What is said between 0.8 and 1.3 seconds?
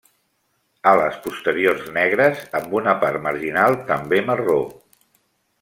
Ales